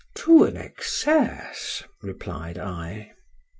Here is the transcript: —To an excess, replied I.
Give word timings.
—To 0.15 0.45
an 0.45 0.57
excess, 0.57 1.83
replied 2.01 2.57
I. 2.57 3.11